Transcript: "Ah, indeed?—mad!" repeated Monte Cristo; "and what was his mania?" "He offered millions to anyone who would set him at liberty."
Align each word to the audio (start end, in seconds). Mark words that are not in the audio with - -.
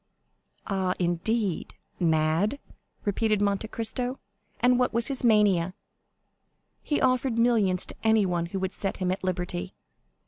"Ah, 0.65 0.95
indeed?—mad!" 0.97 2.57
repeated 3.05 3.39
Monte 3.39 3.67
Cristo; 3.67 4.17
"and 4.59 4.79
what 4.79 4.93
was 4.93 5.09
his 5.09 5.23
mania?" 5.23 5.75
"He 6.81 6.99
offered 6.99 7.37
millions 7.37 7.85
to 7.85 7.95
anyone 8.03 8.47
who 8.47 8.57
would 8.59 8.73
set 8.73 8.97
him 8.97 9.11
at 9.11 9.23
liberty." 9.23 9.75